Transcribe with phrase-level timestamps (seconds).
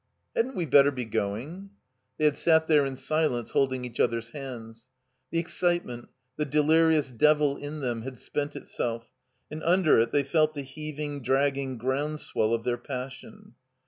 [0.35, 1.69] "Hadn't we better be going?"
[2.17, 4.89] They had sat there in silence, holding each other's hands.
[5.29, 9.11] The excitement, the delirious devil in them, had spent itself,
[9.51, 13.53] and imder it they felt the heaving, dragging groundswell of their passion.